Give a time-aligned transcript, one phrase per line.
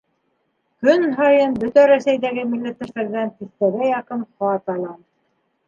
[0.87, 5.01] Көн һайын бөтә Рәсәйҙәге милләттәштәрҙән тиҫтәгә яҡын хат алам.